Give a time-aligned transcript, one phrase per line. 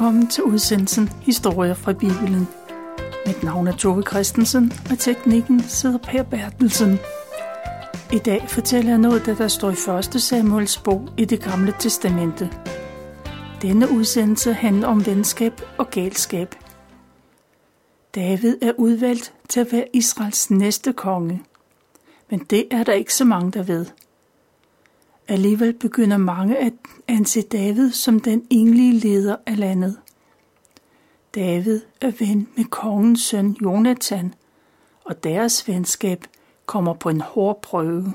[0.00, 2.48] Velkommen til udsendelsen Historier fra Bibelen.
[3.26, 6.98] Mit navn er Tove Christensen, og teknikken sidder Per Bertelsen.
[8.12, 10.22] I dag fortæller jeg noget, der, der står i 1.
[10.22, 12.50] Samuels bog i det gamle testamente.
[13.62, 16.54] Denne udsendelse handler om venskab og galskab.
[18.14, 21.42] David er udvalgt til at være Israels næste konge.
[22.30, 23.86] Men det er der ikke så mange, der ved–
[25.30, 26.72] Alligevel begynder mange at
[27.08, 29.98] anse David som den enlige leder af landet.
[31.34, 34.34] David er ven med kongens søn Jonathan,
[35.04, 36.24] og deres venskab
[36.66, 38.12] kommer på en hård prøve.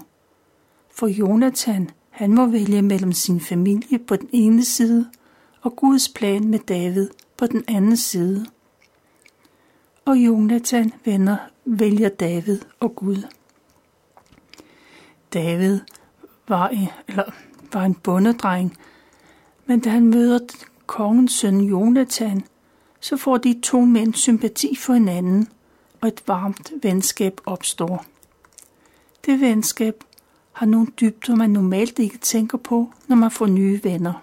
[0.92, 5.12] For Jonathan, han må vælge mellem sin familie på den ene side
[5.62, 8.46] og Guds plan med David på den anden side.
[10.06, 13.28] Og Jonathan venner vælger David og Gud.
[15.34, 15.80] David
[16.48, 17.24] var, i, eller
[17.74, 18.78] var en bondedreng,
[19.66, 20.40] men da han møder
[20.86, 22.44] kongens søn Jonathan,
[23.00, 25.48] så får de to mænd sympati for hinanden,
[26.02, 28.06] og et varmt venskab opstår.
[29.26, 30.04] Det venskab
[30.52, 34.14] har nogle dybder, man normalt ikke tænker på, når man får nye venner.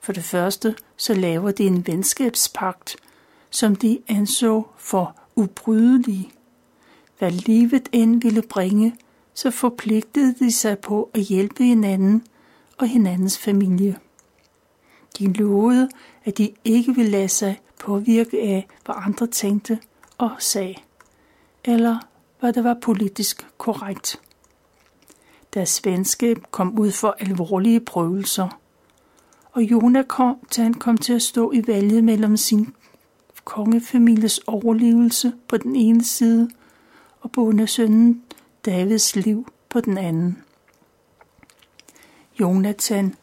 [0.00, 2.96] For det første, så laver de en venskabspagt,
[3.50, 6.32] som de anså for ubrydelig.
[7.18, 8.96] Hvad livet end ville bringe,
[9.34, 12.26] så forpligtede de sig på at hjælpe hinanden
[12.78, 13.98] og hinandens familie.
[15.18, 15.88] De lovede,
[16.24, 19.78] at de ikke ville lade sig påvirke af, hvad andre tænkte
[20.18, 20.74] og sagde,
[21.64, 21.98] eller
[22.40, 24.20] hvad der var politisk korrekt.
[25.54, 28.58] Deres venskab kom ud for alvorlige prøvelser,
[29.52, 32.74] og Jonathan kom til at stå i valget mellem sin
[33.44, 36.50] kongefamilies overlevelse på den ene side
[37.20, 38.22] og bondesønnen
[38.64, 40.44] Davids liv på den anden.
[42.40, 43.14] Jonathan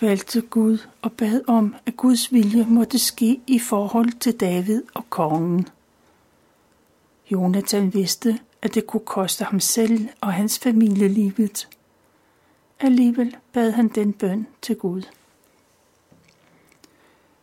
[0.00, 5.10] valgte Gud og bad om, at Guds vilje måtte ske i forhold til David og
[5.10, 5.68] kongen.
[7.30, 11.68] Jonathan vidste, at det kunne koste ham selv og hans familie livet.
[12.80, 15.02] Alligevel bad han den bøn til Gud.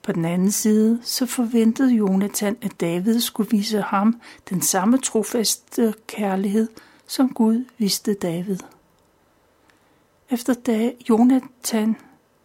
[0.03, 5.93] På den anden side, så forventede Jonathan, at David skulle vise ham den samme trofaste
[6.07, 6.67] kærlighed,
[7.07, 8.57] som Gud viste David.
[10.29, 11.95] Efter da Jonathan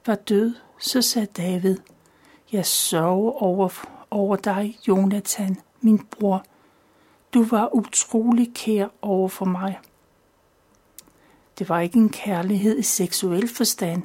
[0.06, 1.76] var død, så sagde David,
[2.52, 3.68] Jeg sørger over,
[4.10, 6.44] over dig, Jonathan, min bror.
[7.34, 9.78] Du var utrolig kær over for mig.
[11.58, 14.02] Det var ikke en kærlighed i seksuel forstand,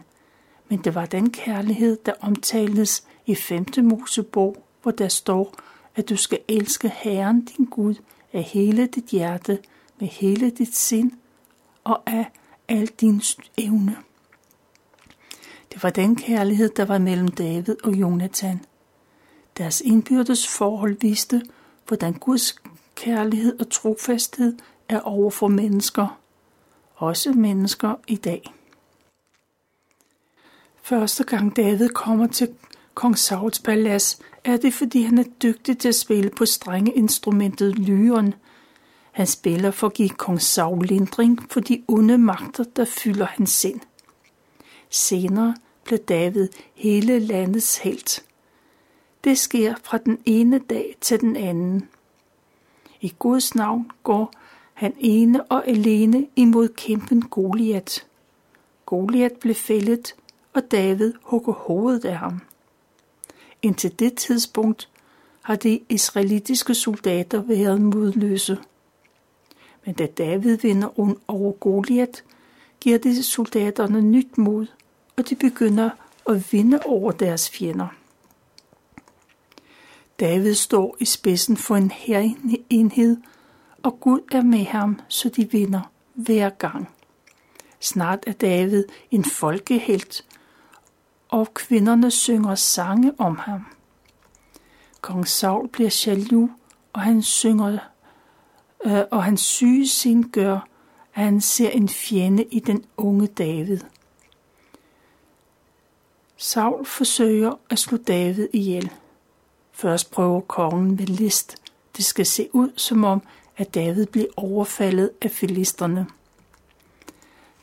[0.70, 3.66] men det var den kærlighed, der omtales i 5.
[3.78, 5.56] Mosebog, hvor der står,
[5.96, 7.96] at du skal elske Herren din Gud
[8.34, 9.60] af hele dit hjerte,
[10.00, 11.12] med hele dit sind
[11.84, 12.32] og af
[12.68, 13.22] al din
[13.58, 13.98] evne.
[15.74, 18.66] Det var den kærlighed, der var mellem David og Jonathan.
[19.58, 21.42] Deres indbyrdes forhold viste,
[21.88, 22.56] hvordan Guds
[22.96, 24.58] kærlighed og trofasthed
[24.90, 26.20] er over for mennesker,
[26.96, 28.54] også mennesker i dag.
[30.82, 32.56] Første gang David kommer til
[33.00, 38.34] kong Sauls palads, er det fordi han er dygtig til at spille på strengeinstrumentet lyren.
[39.12, 43.50] Han spiller for at give kong Saul lindring for de onde magter, der fylder hans
[43.50, 43.80] sind.
[44.90, 48.26] Senere blev David hele landets helt.
[49.24, 51.90] Det sker fra den ene dag til den anden.
[53.02, 54.34] I Guds navn går
[54.74, 58.06] han ene og alene imod kæmpen Goliat.
[58.86, 60.16] Goliat blev fældet,
[60.54, 62.42] og David hugger hovedet af ham.
[63.62, 64.90] Indtil det tidspunkt
[65.42, 68.58] har de israelitiske soldater været modløse.
[69.86, 72.24] Men da David vinder over Goliat,
[72.82, 74.68] giver det soldaterne nyt mod,
[75.18, 75.90] og de begynder
[76.30, 77.88] at vinde over deres fjender.
[80.20, 81.92] David står i spidsen for en
[82.70, 83.18] enhed,
[83.84, 85.82] og Gud er med ham, så de vinder
[86.14, 86.90] hver gang.
[87.80, 90.26] Snart er David en folkehelt,
[91.30, 93.66] og kvinderne synger sange om ham.
[95.02, 96.52] Kong Saul bliver jaloux,
[96.94, 97.78] og han synger,
[98.86, 100.60] øh, og hans syge sin gør,
[101.16, 103.80] at han ser en fjende i den unge David.
[106.38, 108.92] Saul forsøger at slå David ihjel.
[109.72, 111.56] Først prøver kongen med list.
[111.98, 113.22] Det skal se ud som om,
[113.58, 116.08] at David bliver overfaldet af filisterne.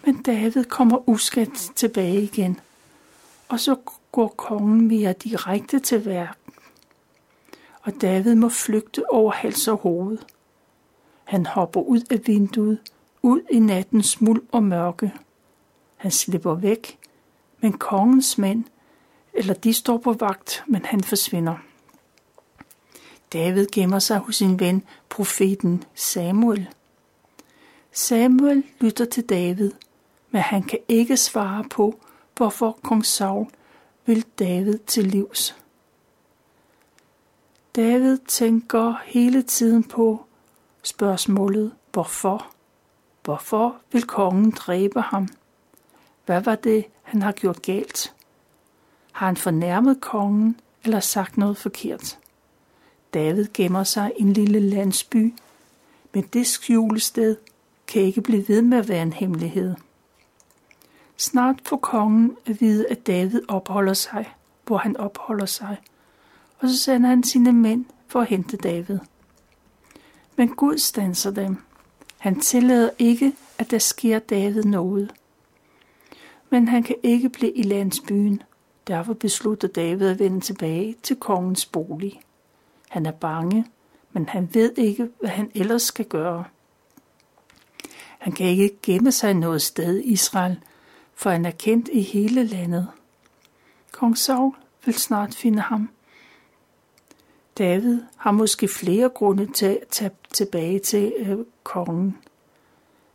[0.06, 2.60] Men David kommer uskadt tilbage igen,
[3.48, 3.76] og så
[4.12, 6.38] går kongen mere direkte til værk.
[7.82, 10.18] Og David må flygte over hals og hoved.
[11.24, 12.78] Han hopper ud af vinduet,
[13.22, 15.12] ud i nattens muld og mørke.
[15.96, 16.98] Han slipper væk,
[17.60, 18.64] men kongens mænd
[19.36, 21.56] eller de står på vagt, men han forsvinder.
[23.32, 26.68] David gemmer sig hos sin ven, profeten Samuel.
[27.92, 29.70] Samuel lytter til David,
[30.30, 32.00] men han kan ikke svare på,
[32.36, 33.46] hvorfor kong Saul
[34.06, 35.56] vil David til livs.
[37.76, 40.24] David tænker hele tiden på
[40.82, 42.46] spørgsmålet, hvorfor?
[43.24, 45.28] Hvorfor vil kongen dræbe ham?
[46.26, 48.14] Hvad var det, han har gjort galt?
[49.12, 52.18] Har han fornærmet kongen eller sagt noget forkert?
[53.14, 55.34] David gemmer sig i en lille landsby,
[56.12, 57.36] men det skjulested
[57.86, 59.74] kan ikke blive ved med at være en hemmelighed.
[61.16, 64.34] Snart får kongen at vide, at David opholder sig,
[64.66, 65.76] hvor han opholder sig,
[66.58, 68.98] og så sender han sine mænd for at hente David.
[70.36, 71.56] Men Gud stanser dem.
[72.18, 75.12] Han tillader ikke, at der sker David noget.
[76.50, 78.42] Men han kan ikke blive i landsbyen.
[78.86, 82.20] Derfor beslutter David at vende tilbage til kongens bolig.
[82.88, 83.66] Han er bange,
[84.12, 86.44] men han ved ikke, hvad han ellers skal gøre.
[88.18, 90.60] Han kan ikke gemme sig noget sted i Israel,
[91.16, 92.88] for han er kendt i hele landet.
[93.92, 94.52] Kong Saul
[94.84, 95.90] vil snart finde ham.
[97.58, 102.18] David har måske flere grunde til at tage tilbage til øh, kongen.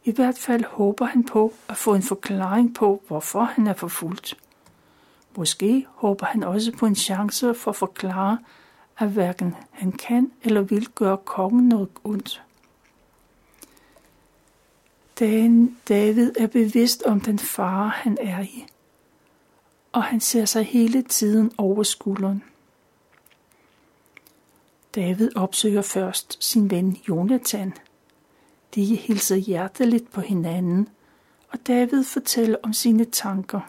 [0.04, 4.38] I hvert fald håber han på at få en forklaring på, hvorfor han er forfulgt.
[5.38, 8.38] Måske håber han også på en chance for at forklare,
[8.98, 12.42] at hverken han kan eller vil gøre kongen noget ondt.
[15.20, 18.66] David er bevidst om den fare, han er i,
[19.92, 22.44] og han ser sig hele tiden over skulderen.
[24.96, 27.74] David opsøger først sin ven Jonathan.
[28.76, 30.90] De hilser hjerteligt på hinanden,
[31.50, 33.62] og David fortæller om sine tanker.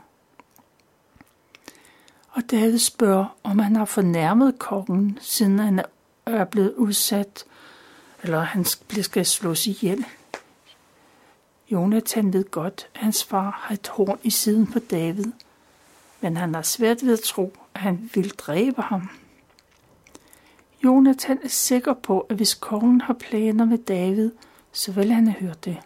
[2.29, 5.83] Og David spørger, om han har fornærmet kongen, siden han
[6.27, 7.45] er blevet udsat,
[8.23, 8.65] eller han
[9.03, 10.05] skal slås ihjel.
[11.73, 15.33] Jonathan ved godt, at hans far har et horn i siden på David,
[16.21, 19.09] men han har svært ved at tro, at han vil dræbe ham.
[20.85, 24.31] Jonathan er sikker på, at hvis kongen har planer med David,
[24.73, 25.79] så vil han have hørt det.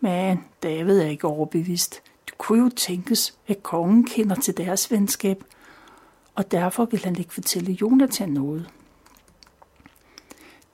[0.00, 2.02] Men David er ikke overbevist.
[2.26, 5.44] Det kunne jo tænkes, at kongen kender til deres venskab,
[6.34, 8.70] og derfor vil han ikke fortælle Jonathan noget.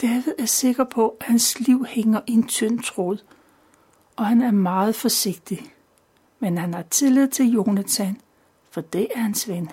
[0.03, 3.19] David er sikker på, at hans liv hænger i en tynd tråd,
[4.17, 5.75] og han er meget forsigtig.
[6.41, 8.21] Men han har tillid til Jonathan,
[8.71, 9.71] for det er hans ven.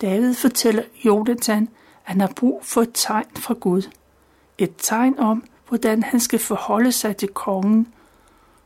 [0.00, 1.68] David fortæller Jonathan, at
[2.02, 3.90] han har brug for et tegn fra Gud.
[4.58, 7.94] Et tegn om, hvordan han skal forholde sig til kongen,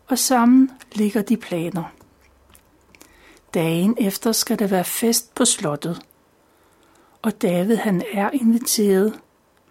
[0.06, 1.84] og sammen ligger de planer.
[3.54, 6.06] Dagen efter skal der være fest på slottet,
[7.22, 9.20] og David han er inviteret,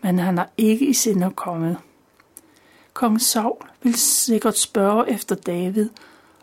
[0.02, 1.78] men han har ikke i sinde at komme.
[2.98, 5.90] Kong Saul vil sikkert spørge efter David,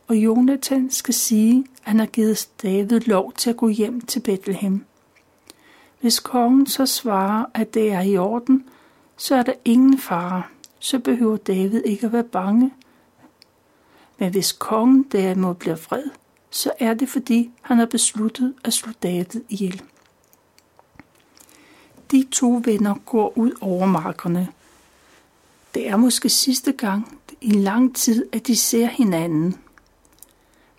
[0.06, 4.20] og Jonathan skal sige, at han har givet David lov til at gå hjem til
[4.20, 4.84] Bethlehem.
[6.00, 8.64] Hvis kongen så svarer, at det er i orden,
[9.16, 10.42] så er der ingen fare.
[10.78, 12.70] Så behøver David ikke at være bange.
[14.18, 16.04] Men hvis kongen derimod bliver vred,
[16.50, 19.82] så er det fordi, han har besluttet at slå David ihjel.
[22.10, 24.48] De to venner går ud over markerne.
[25.74, 29.56] Det er måske sidste gang i lang tid, at de ser hinanden.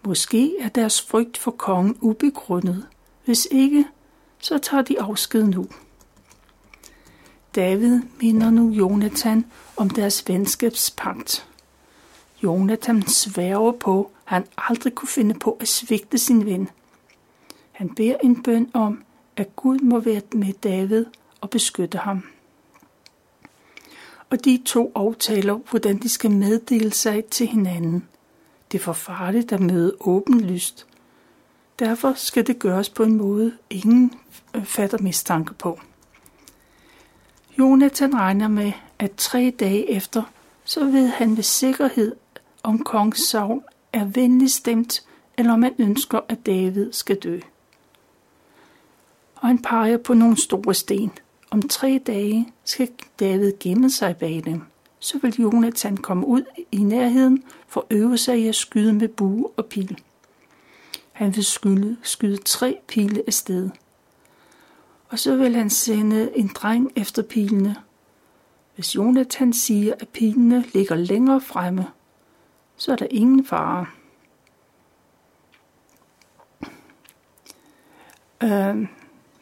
[0.06, 2.88] Måske er deres frygt for kongen ubegrundet.
[3.26, 3.86] Hvis ikke,
[4.40, 5.68] så tager de afsked nu.
[7.56, 9.46] David minder nu Jonathan
[9.78, 11.48] om deres venskabspagt.
[12.44, 16.70] Jonathan sværger på, at han aldrig kunne finde på at svigte sin ven.
[17.72, 19.04] Han beder en bøn om,
[19.38, 21.06] at Gud må være med David
[21.42, 22.24] og beskytte ham.
[24.30, 28.08] Og de to aftaler, hvordan de skal meddele sig til hinanden.
[28.72, 30.88] Det er for farligt at møde åbenlyst.
[31.80, 34.14] Derfor skal det gøres på en måde, ingen
[34.56, 35.80] øh, fatter mistanke på.
[37.60, 40.24] Jonathan regner med, at tre dage efter,
[40.64, 42.16] så ved han ved sikkerhed,
[42.64, 43.62] om kong Saul
[43.94, 45.04] er venlig stemt,
[45.38, 47.40] eller om han ønsker, at David skal dø.
[49.36, 51.12] Og han peger på nogle store sten.
[51.52, 54.62] Om tre dage skal David gemme sig bag dem.
[55.00, 59.08] Så vil Jonathan komme ud i nærheden for at øve sig i at skyde med
[59.08, 60.00] bue og pil.
[61.12, 63.70] Han vil skyde, skyde tre pile afsted.
[65.10, 67.76] Og så vil han sende en dreng efter pilene.
[68.76, 71.88] Hvis Jonathan siger, at pilene ligger længere fremme,
[72.76, 73.86] så er der ingen fare.
[78.44, 78.88] Øh,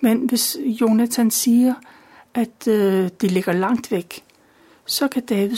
[0.01, 1.74] men hvis Jonathan siger,
[2.34, 4.24] at øh, de ligger langt væk,
[4.86, 5.58] så kan David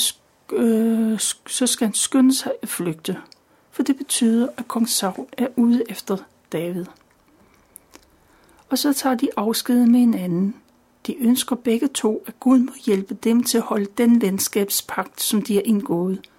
[0.54, 3.18] øh, så skal han skynde sig at flygte,
[3.72, 6.18] for det betyder, at kong Saul er ude efter
[6.52, 6.86] David.
[8.70, 10.56] Og så tager de afsked med hinanden.
[11.08, 15.42] De ønsker begge to, at Gud må hjælpe dem til at holde den venskabspagt, som
[15.42, 16.30] de har indgået.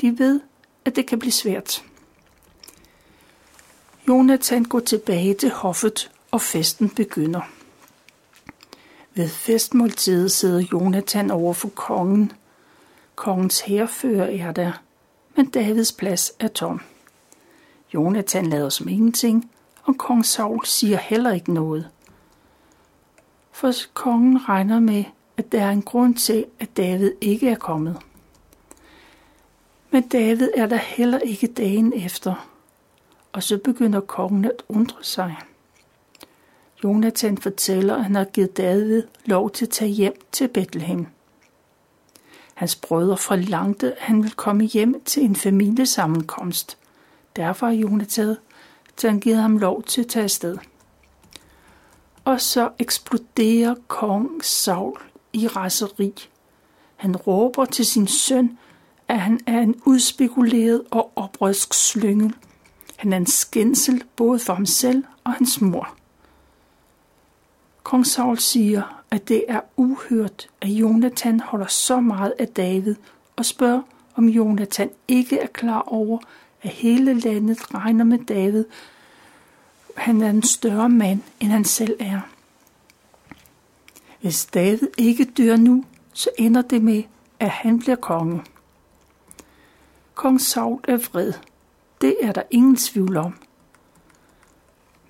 [0.00, 0.40] De ved,
[0.84, 1.84] at det kan blive svært.
[4.08, 7.53] Jonathan går tilbage til hoffet, og festen begynder.
[9.16, 12.32] Ved festmåltidet sidder Jonathan over for kongen.
[13.14, 14.72] Kongens herfører er der,
[15.36, 16.80] men Davids plads er tom.
[17.94, 19.50] Jonathan lader som ingenting,
[19.82, 21.88] og kong Saul siger heller ikke noget.
[23.52, 25.04] For kongen regner med,
[25.36, 27.98] at der er en grund til, at David ikke er kommet.
[29.90, 32.48] Men David er der heller ikke dagen efter,
[33.32, 35.36] og så begynder kongen at undre sig.
[36.84, 41.06] Jonathan fortæller, at han har givet David lov til at tage hjem til Bethlehem.
[42.54, 46.78] Hans brødre forlangte, at han ville komme hjem til en familiesammenkomst.
[47.36, 48.36] Derfor har Jonathan
[49.02, 50.58] han givet ham lov til at tage afsted.
[52.24, 54.98] Og så eksploderer kong Saul
[55.32, 56.14] i raseri.
[56.96, 58.58] Han råber til sin søn,
[59.08, 62.34] at han er en udspekuleret og oprørsk slyngel.
[62.96, 65.96] Han er en skændsel både for ham selv og hans mor.
[67.84, 72.94] Kong Saul siger, at det er uhørt, at Jonathan holder så meget af David
[73.36, 73.82] og spørger,
[74.16, 76.18] om Jonathan ikke er klar over,
[76.62, 78.64] at hele landet regner med David.
[79.96, 82.20] Han er en større mand, end han selv er.
[84.20, 87.02] Hvis David ikke dør nu, så ender det med,
[87.40, 88.42] at han bliver konge.
[90.14, 91.32] Kong Saul er vred.
[92.00, 93.34] Det er der ingen tvivl om.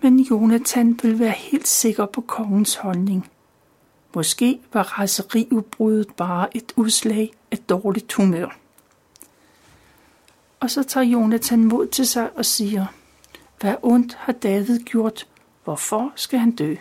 [0.05, 3.31] Men Jonathan ville være helt sikker på kongens holdning.
[4.15, 8.59] Måske var raseriudbruddet bare et udslag af dårligt humør.
[10.61, 12.87] Og så tager Jonathan mod til sig og siger,
[13.61, 15.27] hvad ondt har David gjort?
[15.65, 16.75] Hvorfor skal han dø?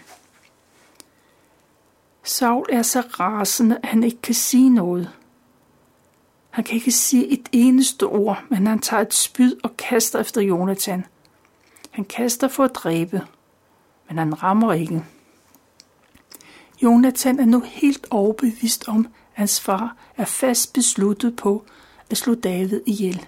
[2.23, 5.09] Saul er så rasende, at han ikke kan sige noget.
[6.49, 10.41] Han kan ikke sige et eneste ord, men han tager et spyd og kaster efter
[10.41, 11.05] Jonathan.
[11.93, 13.21] Han kaster for at dræbe,
[14.07, 15.05] men han rammer ikke.
[16.83, 21.65] Jonathan er nu helt overbevist om, at hans far er fast besluttet på
[22.09, 23.25] at slå David ihjel.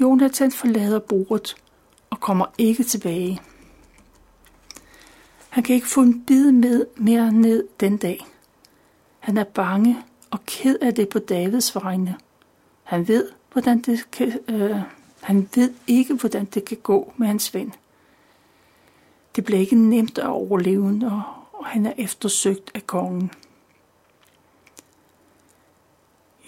[0.00, 1.56] Jonathan forlader bordet
[2.10, 3.40] og kommer ikke tilbage.
[5.48, 8.26] Han kan ikke få en bid med mere ned den dag.
[9.18, 9.98] Han er bange
[10.30, 12.16] og ked af det på Davids vegne.
[12.82, 14.80] Han ved, hvordan det kan, øh,
[15.20, 17.74] han ved ikke, hvordan det kan gå med hans ven.
[19.36, 21.12] Det bliver ikke nemt at overleve,
[21.52, 23.30] og han er eftersøgt af kongen.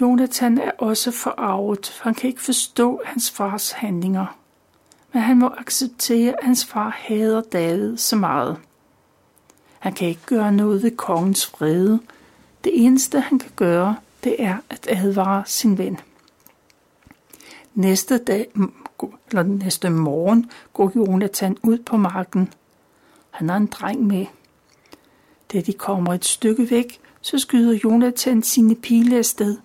[0.01, 4.37] Jonathan er også forarvet, for han kan ikke forstå hans fars handlinger.
[5.13, 8.57] Men han må acceptere, at hans far hader David så meget.
[9.79, 12.01] Han kan ikke gøre noget ved kongens vrede.
[12.65, 16.01] Det eneste, han kan gøre, det er at advare sin ven.
[17.75, 18.47] Næste dag,
[19.29, 22.53] eller næste morgen, går Jonathan ud på marken.
[23.31, 24.27] Han har en dreng med.
[25.53, 29.59] Da de kommer et stykke væk, så skyder Jonathan sine pile afsted,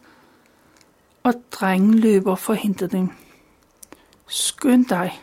[1.24, 3.10] og drengen løber for at hente dem.
[4.28, 5.22] Skynd dig.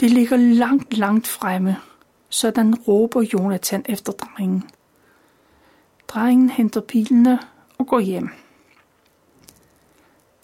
[0.00, 1.76] Det ligger langt, langt fremme.
[2.28, 4.70] Sådan råber Jonathan efter drengen.
[6.08, 7.38] Drengen henter pilene
[7.78, 8.30] og går hjem.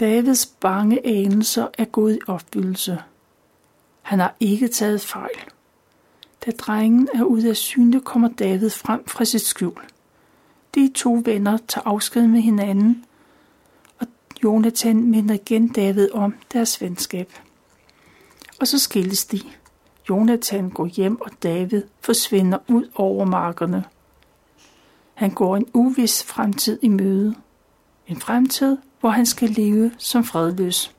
[0.02, 2.98] Davids bange anelser er gået i opfyldelse.
[4.02, 5.38] Han har ikke taget fejl.
[6.46, 9.80] Da drengen er ude af syne, kommer David frem fra sit skjul.
[10.74, 13.04] De to venner tager afsked med hinanden,
[13.98, 14.06] og
[14.44, 17.32] Jonathan minder igen David om deres venskab.
[18.60, 19.40] Og så skilles de.
[20.08, 23.84] Jonathan går hjem, og David forsvinder ud over markerne.
[25.14, 27.34] Han går en uvis fremtid i møde.
[28.06, 30.94] En fremtid, hvor han skal leve som fredløs.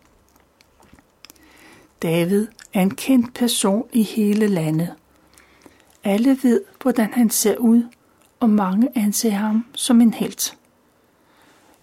[2.01, 4.93] David er en kendt person i hele landet.
[6.03, 7.83] Alle ved, hvordan han ser ud,
[8.39, 10.57] og mange anser ham som en helt.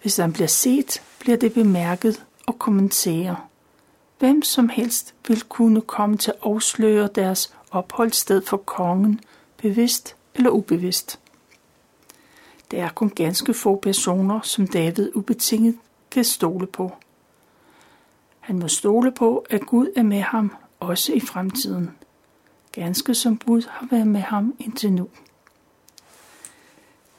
[0.01, 3.37] Hvis han bliver set, bliver det bemærket og kommenteret.
[4.19, 9.19] Hvem som helst vil kunne komme til at afsløre deres opholdssted for kongen,
[9.57, 11.19] bevidst eller ubevidst.
[12.71, 15.77] Det er kun ganske få personer, som David ubetinget
[16.11, 16.95] kan stole på.
[18.39, 21.91] Han må stole på, at Gud er med ham også i fremtiden.
[22.71, 25.09] ganske som Gud har været med ham indtil nu.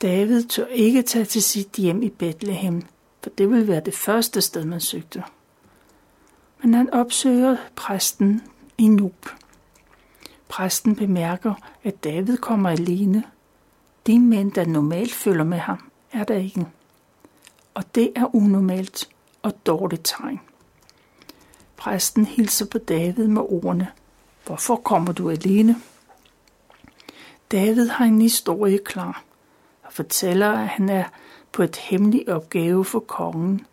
[0.02, 2.82] David tør ikke tage til sit hjem i Bethlehem,
[3.22, 5.24] for det vil være det første sted, man søgte.
[6.62, 8.42] Men han opsøger præsten
[8.78, 9.28] i Nub.
[10.48, 13.24] Præsten bemærker, at David kommer alene.
[14.06, 16.66] De mænd, der normalt følger med ham, er der ikke.
[17.74, 19.08] Og det er unormalt
[19.42, 20.40] og dårligt tegn.
[21.76, 23.88] Præsten hilser på David med ordene,
[24.46, 25.76] Hvorfor kommer du alene?
[27.52, 29.24] David har en historie klar
[29.82, 31.04] og fortæller, at han er
[31.52, 33.66] på et hemmeligt opgave for kongen.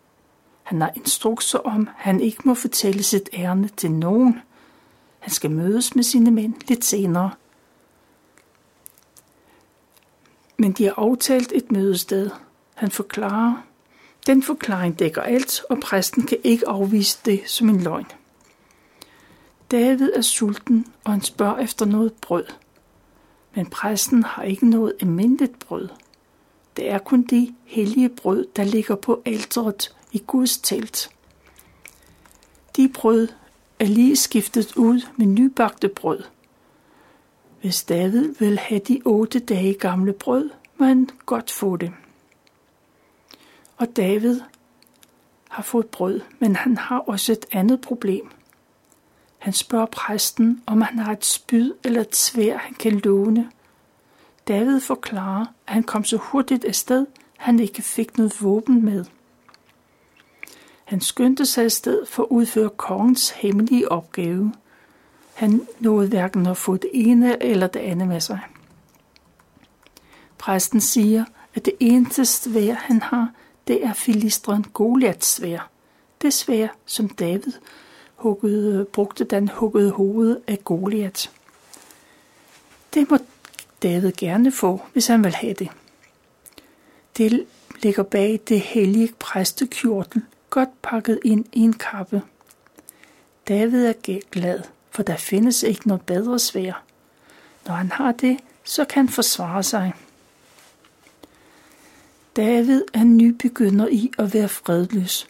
[0.63, 4.41] Han har instrukser om, at han ikke må fortælle sit ærne til nogen.
[5.19, 7.31] Han skal mødes med sine mænd lidt senere.
[10.57, 12.29] Men de har aftalt et mødested.
[12.75, 13.63] Han forklarer.
[14.29, 18.05] Den forklaring dækker alt, og præsten kan ikke afvise det som en løgn.
[19.71, 22.45] David er sulten, og han spørger efter noget brød.
[23.55, 25.89] Men præsten har ikke noget almindeligt brød.
[26.77, 31.09] Det er kun det hellige brød, der ligger på alteret i Guds telt.
[32.75, 33.27] De brød
[33.79, 36.23] er lige skiftet ud med nybagte brød.
[37.61, 41.91] Hvis David vil have de otte dage gamle brød, må han godt få det.
[43.79, 44.41] Og David
[45.49, 48.31] har fået brød, men han har også et andet problem.
[49.37, 53.51] Han spørger præsten, om han har et spyd eller et svær, han kan låne.
[54.47, 57.05] David forklarer, at han kom så hurtigt afsted, at
[57.37, 59.05] han ikke fik noget våben med.
[60.85, 64.53] Han skyndte sig afsted for at udføre kongens hemmelige opgave.
[65.33, 68.39] Han nåede hverken at få det ene eller det andet med sig.
[70.37, 73.31] Præsten siger, at det eneste svær, han har,
[73.69, 75.69] det er filistren Goliaths svær.
[76.21, 77.53] Det svær, som David
[78.15, 81.29] huggede, brugte, da han huggede hovedet af Goliath.
[82.93, 83.17] Det må
[83.83, 85.69] David gerne få, hvis han vil have det.
[87.17, 87.45] Det
[87.81, 92.21] ligger bag det hellige præstekjortel, godt pakket ind i en kappe.
[93.47, 96.83] David er glad, for der findes ikke noget bedre svær.
[97.67, 99.93] Når han har det, så kan han forsvare sig.
[102.39, 105.27] David er nybegynder i at være fredløs.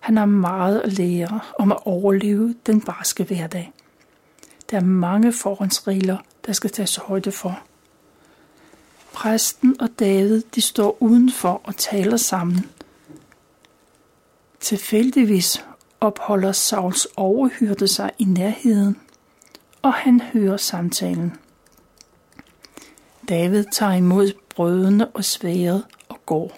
[0.00, 3.72] Han har meget at lære om at overleve den barske hverdag.
[4.70, 7.62] Der er mange forhåndsregler, der skal tages højde for.
[9.12, 12.70] Præsten og David, de står udenfor og taler sammen.
[14.60, 15.64] Tilfældigvis
[16.00, 18.96] opholder Sauls overhyrde sig i nærheden,
[19.82, 21.36] og han hører samtalen.
[23.28, 25.84] David tager imod brødene og sværet
[26.26, 26.52] går.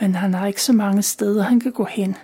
[0.00, 2.16] Men han har ikke så mange steder, han kan gå hen.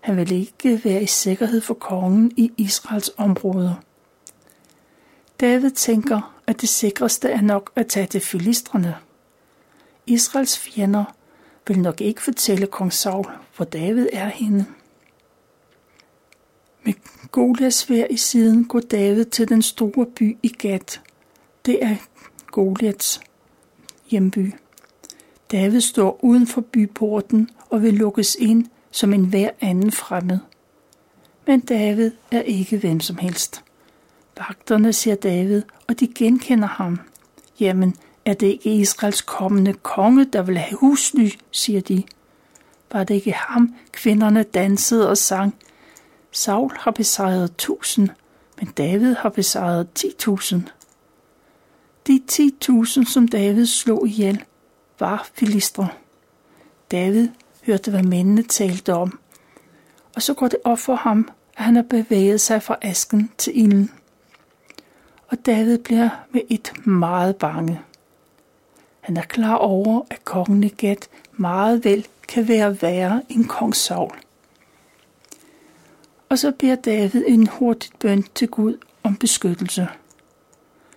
[0.00, 3.74] Han vil ikke være i sikkerhed for kongen i Israels områder.
[5.40, 8.96] David tænker, at det sikreste er nok at tage til filistrene.
[10.06, 11.04] Israels fjender
[11.68, 14.66] vil nok ikke fortælle kong Saul, hvor David er henne.
[16.84, 16.94] Med
[17.30, 21.00] Golias svær i siden går David til den store by i Gat.
[21.66, 21.96] Det er
[22.46, 23.20] Goliaths
[24.10, 24.52] hjemby.
[25.52, 30.38] David står uden for byporten og vil lukkes ind som en hver anden fremmed.
[31.46, 33.64] Men David er ikke hvem som helst.
[34.38, 37.00] Vagterne ser David, og de genkender ham.
[37.60, 42.02] Jamen, er det ikke Israels kommende konge, der vil have husly, siger de.
[42.92, 45.54] Var det ikke ham, kvinderne dansede og sang?
[46.30, 48.08] Saul har besejret tusind,
[48.58, 50.62] men David har besejret ti tusind.
[52.06, 54.44] De ti tusind, som David slog ihjel,
[55.02, 55.88] var filistre.
[56.90, 57.28] David
[57.66, 59.18] hørte, hvad mændene talte om,
[60.14, 63.58] og så går det op for ham, at han har bevæget sig fra asken til
[63.58, 63.90] ilden.
[65.28, 67.80] Og David bliver med et meget bange.
[69.00, 70.96] Han er klar over, at kongen i
[71.32, 74.12] meget vel kan være værre end kong Saul.
[76.28, 79.88] Og så beder David en hurtig bøn til Gud om beskyttelse.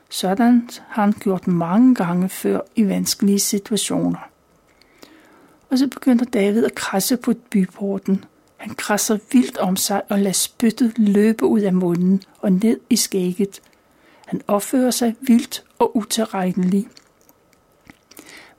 [0.10, 4.30] Sådan har han gjort mange gange før i vanskelige situationer.
[5.70, 8.26] Og så begynder David at krasse på byporten.
[8.58, 12.96] Han krasser vildt om sig og lader spyttet løbe ud af munden og ned i
[12.96, 13.62] skægget.
[14.26, 16.88] Han opfører sig vildt og utilregnelig.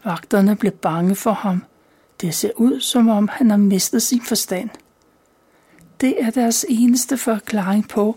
[0.05, 1.65] Vagterne blev bange for ham.
[2.21, 4.71] Det ser ud, som om han har mistet sin forstand.
[6.01, 8.17] Det er deres eneste forklaring på,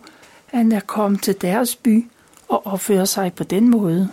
[0.51, 2.07] at han er kommet til deres by
[2.49, 4.09] og opføre sig på den måde.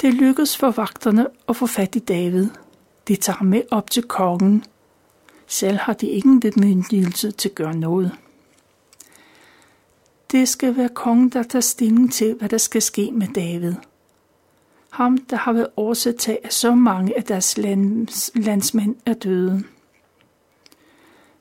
[0.00, 2.48] Det lykkes for vagterne at få fat i David.
[3.08, 4.64] De tager med op til kongen.
[5.46, 8.12] Selv har de ingen bemyndigelse til at gøre noget.
[10.32, 13.74] Det skal være kongen, der tager stilling til, hvad der skal ske med David.
[14.90, 19.64] Ham, der har været årsag til, at så mange af deres lands, landsmænd er døde.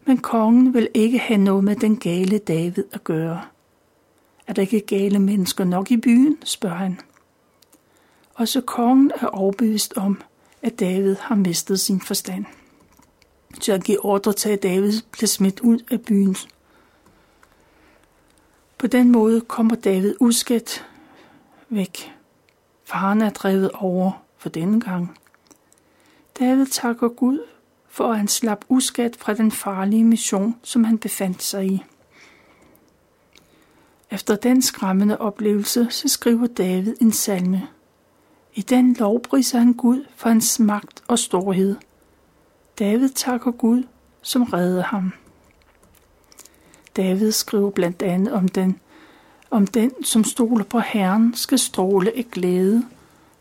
[0.06, 3.42] Men kongen vil ikke have noget med den gale David at gøre.
[4.48, 7.00] Er der ikke gale mennesker nok i byen, spørger han.
[8.34, 10.22] Også kongen er overbevist om,
[10.62, 12.46] at David har mistet sin forstand.
[13.62, 16.36] Så han giver ordre til, at David bliver smidt ud af byen.
[18.78, 20.86] På den måde kommer David uskadt
[21.70, 22.14] væk.
[22.84, 25.18] Faren er drevet over for denne gang.
[26.40, 27.40] David takker Gud
[27.88, 31.84] for at han slap uskat fra den farlige mission, som han befandt sig i.
[34.16, 37.68] Efter den skræmmende oplevelse, så skriver David en salme.
[38.54, 41.76] I den lovpriser han Gud for hans magt og storhed.
[42.80, 43.84] David takker Gud,
[44.22, 45.14] som redder ham.
[46.96, 48.80] David skriver blandt andet om den,
[49.52, 52.86] om den, som stoler på Herren, skal stråle af glæde,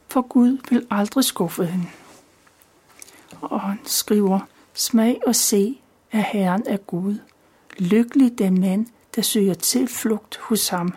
[0.08, 1.86] for Gud vil aldrig skuffe hende.
[3.40, 4.40] Og han skriver,
[4.72, 7.16] smag og se, at Herren er Gud.
[7.78, 10.94] Lykkelig den mand, der søger tilflugt hos ham.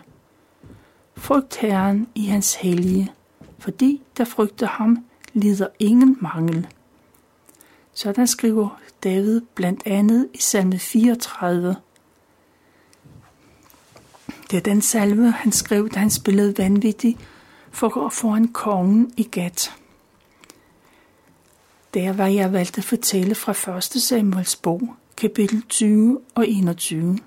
[1.16, 3.12] Frygt Herren i hans hellige,
[3.58, 6.66] fordi der frygter ham, lider ingen mangel.
[7.92, 11.76] Sådan skriver David blandt andet i salme 34.
[14.50, 17.18] Det er den salve, han skrev, da han spillede vanvittig
[17.70, 19.74] for at få en kongen i gat.
[21.94, 23.84] Der var jeg valgt at fortælle fra 1.
[23.84, 27.18] Samuels bog, kapitel 20 og 21.